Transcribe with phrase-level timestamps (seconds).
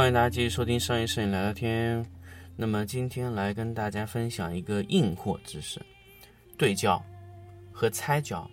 [0.00, 2.02] 欢迎大家继续收听商业摄影聊聊天。
[2.56, 5.78] 那么今天来跟大家分享一个硬货知识：
[6.56, 7.04] 对焦
[7.70, 8.50] 和拆焦。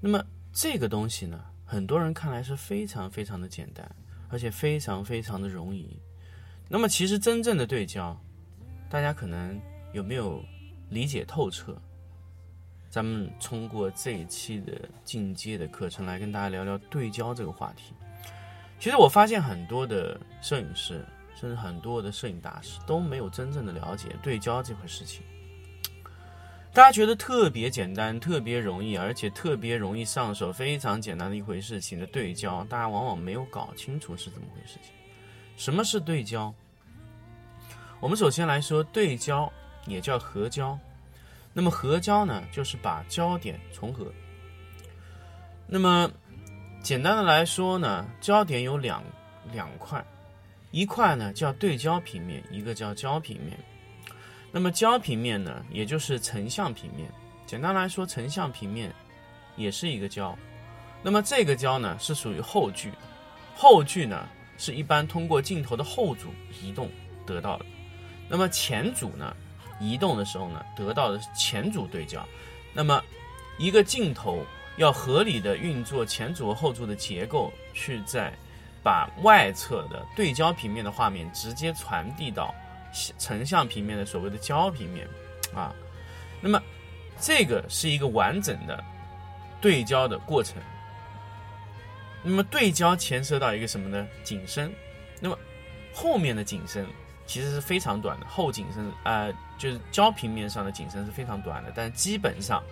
[0.00, 3.86] 那么这个东西呢，很多人看来是非常非常的简单，
[4.30, 6.00] 而且非常非常的容易。
[6.66, 8.18] 那么其实真正的对焦，
[8.88, 9.60] 大家可能
[9.92, 10.42] 有没有
[10.88, 11.76] 理解透彻？
[12.88, 17.92] 咱们通过这一期的进阶的课程来跟大家聊聊对焦这个话题。
[18.78, 25.22] 其实我发现很多的摄影师，甚至很多的摄影大师都没有真正的了解对焦这回事情。
[26.72, 34.92] 大家觉得特别简单、特别容易，而且特别容易上手、非常简单的一回事情的对焦，大家往往没有搞清楚是怎么回事情。
[35.56, 36.54] 什么是对焦？
[37.98, 39.52] 我们首先来说对焦，
[39.86, 40.78] 也叫合焦。
[41.52, 44.12] 那么合焦呢，就是把焦点重合。
[45.66, 46.08] 那么
[46.82, 49.02] 简单的来说呢，焦点有两
[49.52, 50.02] 两块，
[50.70, 53.58] 一块呢叫对焦平面，一个叫焦平面。
[54.50, 57.10] 那么焦平面呢，也就是成像平面。
[57.44, 58.94] 简单来说，成像平面
[59.56, 60.36] 也是一个焦。
[61.02, 62.92] 那么这个焦呢是属于后距，
[63.54, 66.28] 后距呢是一般通过镜头的后组
[66.62, 66.90] 移动
[67.26, 67.66] 得到的。
[68.28, 69.36] 那么前组呢，
[69.80, 72.26] 移动的时候呢，得到的是前组对焦。
[72.72, 73.02] 那么
[73.58, 74.44] 一个镜头
[74.78, 78.32] 要合理的运作前组和后组的结构，去在
[78.82, 82.54] 把外侧的对焦平面的画面直接传递到
[83.18, 85.06] 成像平面的所谓的焦平面
[85.54, 85.74] 啊。
[86.40, 86.62] 那么
[87.20, 88.82] 这个是一个完整的
[89.60, 90.56] 对焦的过程。
[92.22, 94.06] 那么对焦牵涉到一个什么呢？
[94.24, 94.72] 景深。
[95.20, 95.36] 那么
[95.92, 96.86] 后面的景深
[97.26, 102.62] 其实是非常短的，后景深呃就是焦平面上的景深是非常短的，但基本上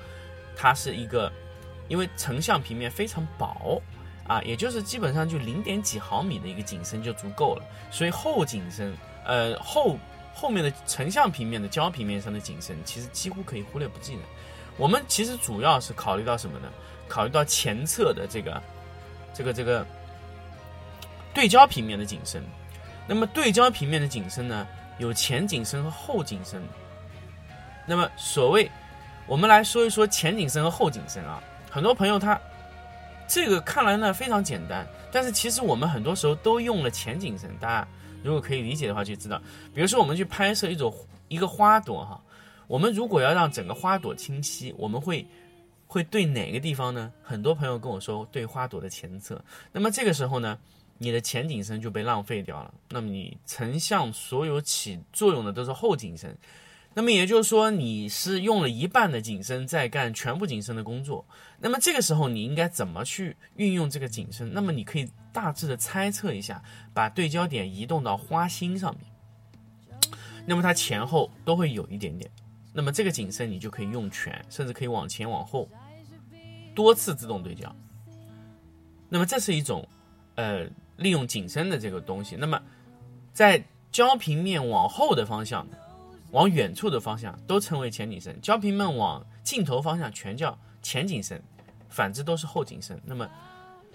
[0.56, 1.32] 它是一个，
[1.88, 3.80] 因为成像平面非常薄
[4.26, 8.92] 啊，也就是基本上就零点几毫米的一个景深就足够了，所以后景深
[9.24, 9.96] 呃后
[10.34, 14.22] 后面的成像平面的焦平面上的景深其实几乎可以忽略不计的。
[14.76, 16.68] 我们其实主要是考虑到什么呢？
[17.08, 18.62] 考虑到前侧的这个
[19.32, 19.86] 这个这个
[21.32, 22.42] 对焦平面的景深。
[23.06, 24.66] 那么对焦平面的景深呢，
[24.98, 26.60] 有前景深和后景深。
[27.86, 28.68] 那么所谓，
[29.28, 31.40] 我们来说一说前景深和后景深啊。
[31.76, 32.40] 很多朋友他
[33.28, 37.54] 这个看来呢非常简单，但是其实我们很多时候都用了前景深。
[37.60, 37.88] 大家
[38.22, 39.38] 如果可以理解的话，就知道，
[39.74, 40.90] 比如说我们去拍摄一种
[41.28, 42.18] 一个花朵哈，
[42.66, 45.26] 我们如果要让整个花朵清晰，我们会
[45.86, 47.12] 会对哪个地方呢？
[47.22, 49.38] 很多朋友跟我说对花朵的前侧。
[49.70, 50.58] 那么这个时候呢？
[50.96, 56.34] 你的前景深就被浪费掉了，那么你成像所有起作用的都是后景深，
[56.96, 61.22] 那么也就是说你是用了一半的景深在干全部景深的工作，
[61.60, 64.50] 那么这个时候你应该怎么去运用这个景深？
[64.50, 66.62] 那么你可以大致的猜测一下，
[66.94, 70.10] 把对焦点移动到花心上面，
[70.46, 72.30] 那么它前后都会有一点点，
[72.72, 75.68] 那么这个景深你就可以用全，甚至可以往前往后
[76.74, 77.76] 多次自动对焦，
[79.10, 79.86] 那么这是一种
[80.36, 80.66] 呃。
[80.98, 82.58] 利用景深的这个东西，那么
[83.30, 85.68] 在焦平面往后的方向，
[86.30, 91.42] 往远处的方向都称为前景深；焦平们往镜头方向全叫前景深，
[91.88, 93.00] 反之都是后景深。
[93.04, 93.28] 那么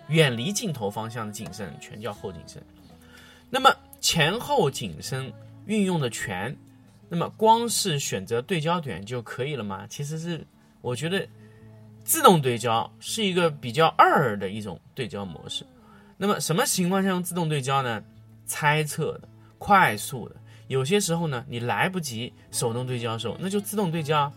[0.07, 2.63] 远离镜头方向的景深全叫后景深。
[3.49, 5.31] 那么前后景深
[5.65, 6.55] 运用的全，
[7.09, 9.85] 那么光是选择对焦点就可以了吗？
[9.87, 10.45] 其实是
[10.81, 11.27] 我觉得
[12.03, 15.65] 自动对焦是一个比较二的一种对焦模式。
[16.17, 18.03] 那么什么情况下用自动对焦呢？
[18.45, 20.35] 猜测的、快速的，
[20.71, 24.31] 有些时候呢，你来不及手动对焦的时候，那就自动对焦。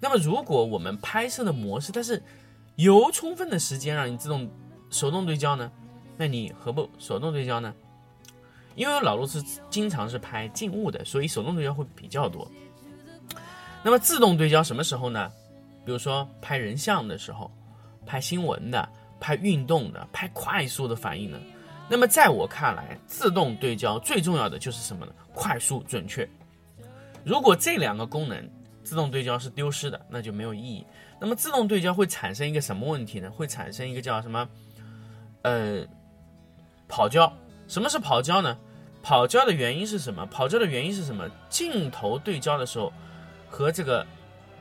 [0.00, 2.20] 那么如果我们拍摄的模式它是
[2.74, 4.50] 有充分的时间让你自动
[4.90, 5.70] 手动对焦呢，
[6.16, 7.72] 那你何不手动对焦呢？
[8.74, 9.40] 因为老陆是
[9.70, 12.50] 经常是拍静物的，所以手动对焦会比较多。
[13.84, 15.30] 那么自动对焦什么时候呢？
[15.84, 17.48] 比如说拍人像的时候，
[18.04, 18.88] 拍新闻的，
[19.20, 21.40] 拍运动的，拍快速的反应的。
[21.88, 25.12] 那么在我看来，自动对焦最重要的就是什么呢？
[25.32, 26.28] 快速准确。
[27.24, 28.50] 如果这两个功能
[28.82, 30.84] 自动对焦是丢失的，那就没有意义。
[31.20, 33.30] 那么自动对焦会产生一个什么问题呢？
[33.30, 34.48] 会产生一个叫什么？
[35.42, 35.86] 呃，
[36.88, 37.32] 跑焦。
[37.68, 38.56] 什么是跑焦呢？
[39.02, 40.26] 跑焦的原因是什么？
[40.26, 41.28] 跑焦的原因是什么？
[41.48, 42.92] 镜头对焦的时候
[43.48, 44.04] 和这个，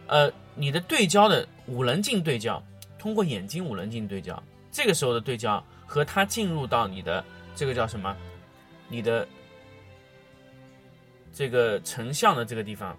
[0.07, 2.61] 呃，你的对焦的五棱镜对焦，
[2.99, 4.41] 通过眼睛五棱镜对焦，
[4.71, 5.63] 这个时候的对焦。
[5.85, 7.23] 和它进入到你的
[7.55, 8.15] 这个叫什么？
[8.87, 9.27] 你的
[11.33, 12.95] 这个成像的这个地方，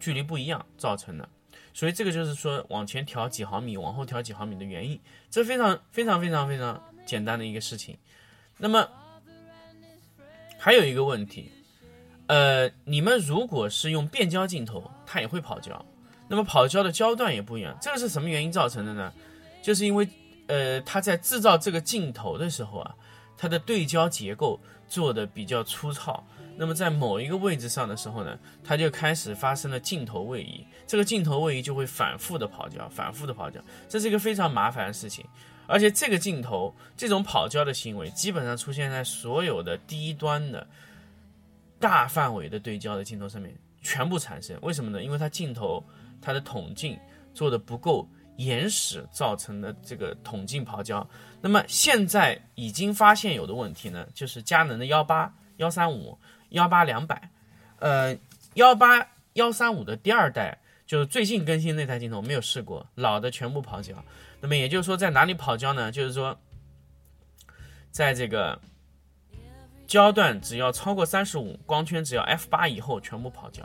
[0.00, 1.28] 距离不一样造成的，
[1.72, 5.00] 所以这个就是说往前调几毫米，往后调几毫米的原因，
[5.30, 7.96] 这非常非常非常非常简单的一个事情。
[8.58, 8.88] 那么
[10.58, 11.52] 还有一个问题，
[12.26, 15.86] 呃，你们如果是用变焦镜头，它也会跑焦，
[16.26, 19.12] 那么跑焦的焦段也不一样，这个是什么原因造成的呢？
[19.62, 20.08] 就是因为。
[20.50, 22.94] 呃，它在制造这个镜头的时候啊，
[23.36, 24.58] 它的对焦结构
[24.88, 26.26] 做的比较粗糙。
[26.56, 35.24] 那么在某一个位置上的时候呢，它就开始发生了镜头位移，这个镜头位移就会反复的跑焦，反复的跑焦，这是一个非常麻烦的事情。
[35.68, 40.66] 而且这个镜头这种跑焦的行为，基本上出现在所有的低端的
[41.78, 44.58] 大范围的对焦的镜头上面全部产生。
[44.62, 45.00] 为什么呢？
[45.00, 45.82] 因为它镜头
[46.20, 46.98] 它的筒径
[47.32, 48.08] 做的不够。
[48.40, 51.06] 延时造成的这个筒径跑焦，
[51.42, 57.30] 那么现在已经发现有的问题呢，就是佳能的幺八幺三五幺八两百，
[57.80, 58.16] 呃
[58.54, 63.94] 幺八幺三五的第二代就是最近更新那台镜头没有试过，老的全部跑焦。
[64.40, 65.92] 那么也就是说在哪里跑焦呢？
[65.92, 66.40] 就是说，
[67.90, 68.58] 在这个
[69.86, 73.62] 焦段只要超过三十五，光圈只要 f 八以后全部跑焦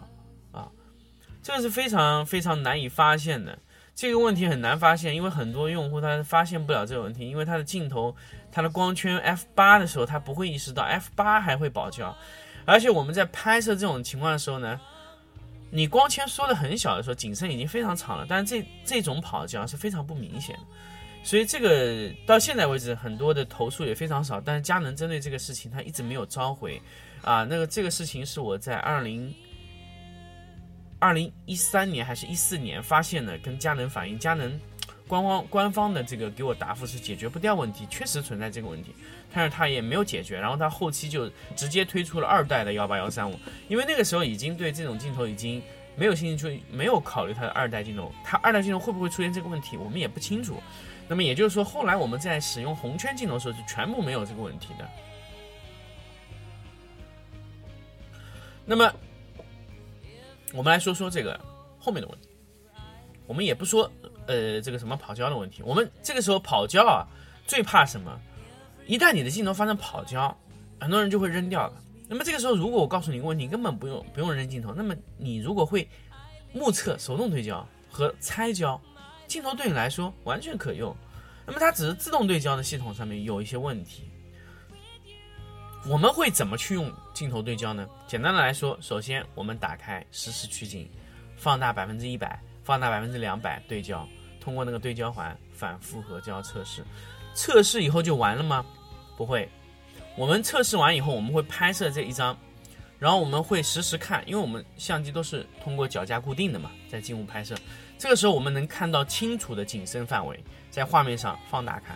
[0.52, 0.70] 啊，
[1.42, 3.58] 这个是非常非常难以发现的。
[3.96, 8.14] 这个问题很难发现，因为很多用户他发现不了这个问题，因为他的镜头，
[8.52, 12.14] 它的光圈 f 八的时候，他不会意识到 f 八还会保焦，
[12.66, 14.78] 而且我们在拍摄这种情况的时候呢，
[15.72, 20.62] 你光圈缩的很小的时候，景深已经非常长了，但是这这种跑焦是非常不明显的，
[21.24, 26.82] 所以这个到现在为止很多的投诉也非常少，但是佳能针对这个事情他一直没有召回，
[27.22, 29.34] 啊，那个这个事情是我在二零。
[31.06, 34.60] 二零一三年还是一四年发现的，跟佳能反映，佳能
[35.08, 38.92] 官方官方的这个给我答复是解决不掉问题，确实存在这个问题，
[39.32, 45.62] 但是他也没有解决，然后他后期就直接推出了二代的幺八幺三五，因为那个时候已经对这种镜头已经
[45.96, 50.60] 没有兴趣，没有考虑它的二代镜头，它二代镜头会不会出现这个问题，我们也不清楚。
[51.08, 54.90] 那么也就是说，后来我们在使用红圈镜头的时候是全部没有这个问题的。
[58.66, 58.92] 那么。
[60.56, 61.40] 我们来说说这个
[61.78, 62.30] 后面的问题，
[63.28, 63.92] 我们也不说
[64.26, 67.06] 呃这个什么跑焦的问题，我们这个时候跑焦啊
[67.46, 68.18] 最怕什么？
[68.88, 70.36] 一旦你的镜头发生跑焦，
[70.80, 71.74] 很多人就会扔掉了。
[72.08, 75.88] 那么这个时候，如果我告诉你一个问题，根本不用不用扔镜头，那么你如果会
[76.54, 78.80] 目测手动对焦和拆焦，
[79.28, 80.96] 镜头对你来说完全可用。
[81.46, 84.10] 那么它只是自动对焦的系统上面有一些问题。
[85.88, 87.88] 我们会怎么去用镜头对焦呢？
[88.08, 90.90] 简单的来说，首先我们打开实时取景，
[91.38, 94.08] 放大百分之一百，放大百分之两百对焦，
[94.42, 96.84] 通过那个对焦环反复合焦测试。
[97.36, 98.66] 测试以后就完了吗？
[99.16, 99.48] 不会，
[100.18, 102.36] 我们测试完以后，我们会拍摄这一张，
[102.98, 107.56] 然后我们会实时看，因为我们相机都是通过脚架固定的嘛，在静物拍摄，
[108.00, 111.96] 这个时候我们能看到清楚的景深范围，在画面上放大看。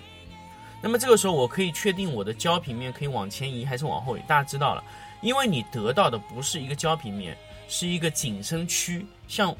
[0.82, 4.22] 那么这个时候，我可以确定我的焦平面可以往前移还是往后移。
[4.28, 4.84] 大家知道了，
[5.22, 9.56] 因为你得到的不是一个焦平面，是一个景深区，像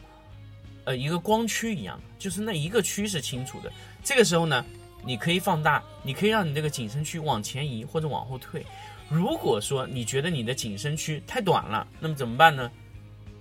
[0.86, 3.72] 呃一个光区一样，就是那一个区是清楚的。
[4.04, 4.66] 这个时候呢，
[5.04, 8.66] 你可以放大，你可以让你这个景深区往前移或者往后退。
[9.10, 12.72] 如果说你觉得你的景深区太短了，那么怎么办呢？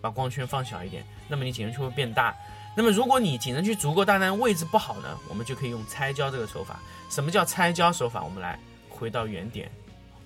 [0.00, 2.34] 把光圈放小一点，那么你景深区会变大。
[2.78, 6.78] 那么如果你景深区足够大，但位置不好呢，我们就可以用拆焦这个手法。
[7.10, 8.22] 什么叫拆焦手法？
[8.22, 8.56] 我们来
[8.88, 9.68] 回到原点。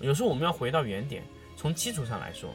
[0.01, 1.23] 有时候我们要回到原点，
[1.57, 2.53] 从基础上来说，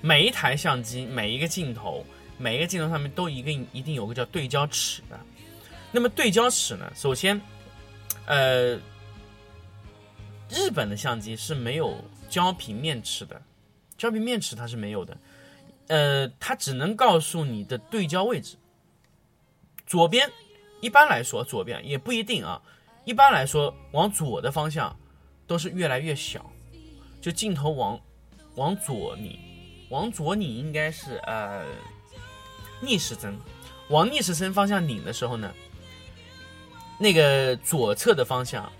[0.00, 2.04] 每一台相机、每一个镜头、
[2.36, 5.20] 每一个镜头上面都一个一定有个叫对焦尺的。
[5.92, 6.92] 那么对焦尺呢？
[6.96, 7.40] 首先，
[8.26, 8.74] 呃，
[10.48, 11.96] 日本的相机是没有
[12.28, 13.40] 胶皮面尺的，
[13.96, 15.16] 胶皮面尺它是没有的，
[15.92, 18.56] 呃，它只能告诉你的对焦位置。
[19.86, 20.26] 左边，
[20.80, 22.62] 一般来说左边也不一定啊，
[23.04, 24.98] 一般来说往左的方向
[25.46, 26.50] 都是越来越小，
[27.20, 28.00] 就镜头往
[28.54, 29.38] 往左拧，
[29.90, 31.66] 往左拧应该是呃
[32.80, 33.38] 逆时针，
[33.90, 35.52] 往逆时针方向拧的时候呢，
[36.98, 38.72] 那个左侧的方向。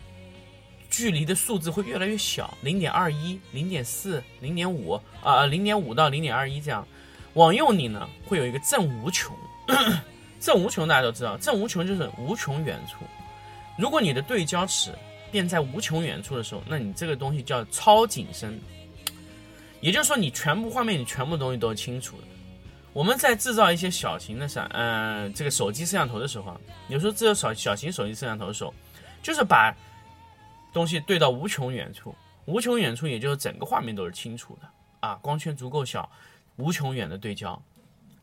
[0.89, 6.87] 距离的数字会越来越小，零点二一、零点四、零点五啊，零点五到零点二一这样。
[7.35, 9.37] 往右拧呢，会有一个正无穷。
[10.41, 13.05] 正无穷大家都知道，正无穷就是无穷远处。
[13.79, 14.93] 如果你的对焦尺
[15.31, 18.59] 变在无穷远处的时候，那你这个东西叫超景深。
[19.81, 22.25] 也就是说，你全部画面，你全部东西都是清楚的。
[22.93, 28.75] 我们在制造一些小型的闪，嗯，这个手机摄像头的时候，有时候制造小小型手机摄像头的时候，
[29.23, 29.75] 就是把。
[30.75, 32.15] 东西对到无穷远处，
[32.47, 34.67] 无穷远处也就是整个画面都是清楚的
[35.01, 36.11] 啊，光圈足够小，
[36.63, 37.61] 无穷远的对焦，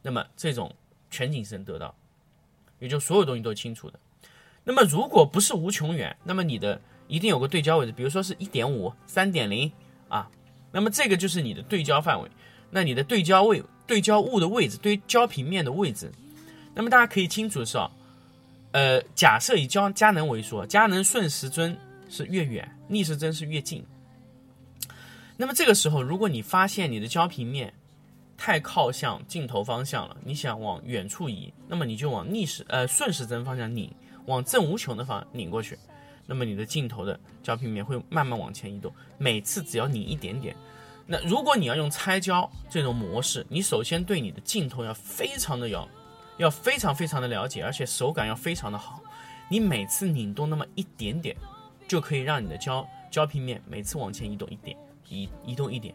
[0.01, 0.74] 那么这种
[1.12, 1.93] 全景声得到，
[2.79, 4.00] 也就所有东西都清楚的。
[4.63, 9.72] 那么如果不是无穷远，那么你的一定有个对焦位置，比如说是一点五、三点零
[10.08, 10.29] 啊，
[10.72, 12.29] 那么这个就是你的对焦范围，
[12.69, 16.12] 那你的对焦位、对焦物的位置、对焦平面的位置，
[16.74, 17.91] 那么大家可以清楚的是啊，
[18.72, 21.77] 呃，假设以焦佳能为说，佳能顺时针。
[22.12, 23.86] 是越远，逆时针是越近。
[25.38, 27.72] 那么这个时候，如果你发现你的焦平面
[28.39, 33.93] 太靠向镜头方向了，你想往远处移，那么你就往逆时呃顺时针方向拧，
[34.27, 35.77] 往正无穷的方向拧过去。
[36.25, 40.55] 那么你的镜头的焦平面会慢慢往前移动，每次只要拧一点点。
[41.05, 45.86] 那如果你要用拆焦这种模式，你首先对你的镜头要非常的要
[46.38, 49.01] 要非常非常的了解，而且手感要非常的好。
[49.50, 51.36] 你每次拧动那么一点点。
[51.88, 54.77] 就可以让你的焦焦平面每次往前移动一点，
[55.08, 55.91] 移移动一点，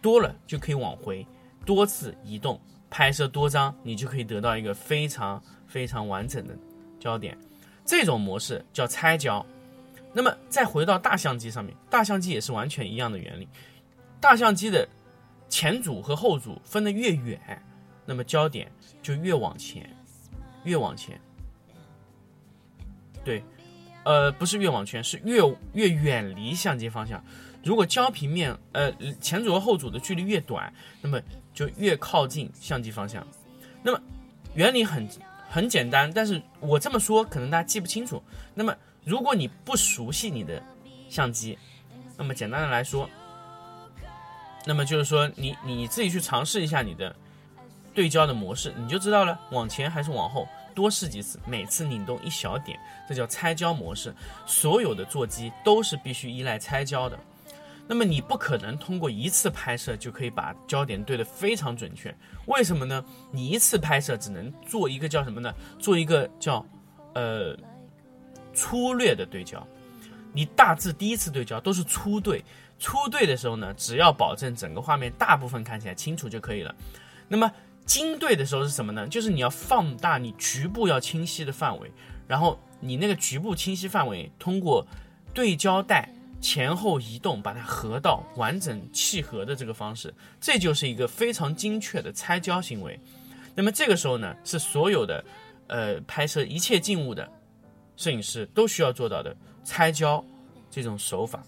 [0.00, 1.26] 多了就可以往回，
[1.64, 6.56] 多次移动拍摄多张，你就可以得到一个非常非常完整的
[7.00, 7.36] 焦点。
[7.84, 9.44] 这种模式叫拆焦。
[10.12, 13.48] 那么再回到大相机上面，大相机也是完全一样的原理。
[14.20, 14.88] 大相机的
[15.48, 17.62] 前组和后组分得越远，
[18.06, 18.70] 那么焦点
[19.02, 19.88] 就越往前，
[20.62, 21.20] 越往前。
[23.24, 23.42] 对。
[24.04, 25.40] 呃，不是越往前，是越
[25.72, 27.24] 越远离相机方向。
[27.64, 31.20] 如果焦平面呃前组和后组的距离越短，那么
[31.52, 33.26] 就越靠近相机方向。
[33.82, 34.00] 那么
[34.54, 35.08] 原理很
[35.50, 38.22] 很简单，但是我这么说可能大家记不清楚。
[38.54, 40.62] 那么如果你不熟悉你的
[41.08, 41.58] 相机，
[42.16, 43.08] 那么简单的来说，
[44.66, 47.14] 那么就是说你你自己去尝试一下你的
[47.94, 50.46] 对焦的模式，你就知道了往前还是往后。
[50.74, 52.76] 多试几次，每次拧动一小点，
[53.08, 54.12] 这叫拆焦模式。
[54.44, 57.16] 所有的座机都是必须依赖拆焦的。
[57.86, 62.14] 那么你不可能通过一次拍摄就可以把焦点对得非常准确，
[62.46, 63.04] 为什么呢？
[63.30, 65.52] 你一次拍摄只能做一个叫什么呢？
[65.78, 66.64] 做一个叫
[67.14, 67.56] 呃
[68.54, 69.66] 粗略的对焦。
[70.32, 72.42] 你大致第一次对焦都是粗对，
[72.78, 76.74] 粗对的时候呢，只要保证整个画面大部分看起来清楚就可以了。
[77.28, 77.52] 那么
[77.84, 79.06] 精对的时候是什么呢？
[79.06, 81.92] 就是你要放大你局部要清晰的范围，
[82.26, 84.86] 然后你那个局部清晰范围通过
[85.34, 86.08] 对焦带
[86.44, 93.00] 前后移动把它合到完整契合的这个方式，这就是一个非常精确的拆焦行为。
[93.54, 95.24] 那么这个时候呢，是所有的
[95.68, 97.26] 呃拍摄一切静物的
[97.96, 99.34] 摄影师都需要做到的
[99.64, 100.22] 拆焦
[100.70, 101.42] 这种手法。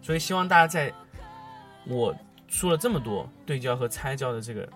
[0.00, 0.94] 所以希望大家在
[1.88, 2.14] 我
[2.46, 4.68] 说了这么多对焦和拆焦的这个。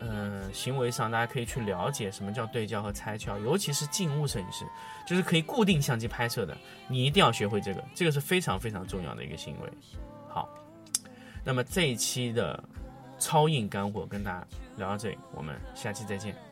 [0.00, 4.64] 嗯，行为上大家可以去了解什么叫对焦和拆焦，尤其是静物摄影师，
[5.06, 9.68] 就是可以固定相机拍摄的，你一定要学会这个，这个是非常非常重要的一个行为。
[10.28, 10.48] 好，
[11.44, 12.62] 那么这一期的
[13.18, 16.47] 超硬干货跟大家聊到这里，我们下期再见。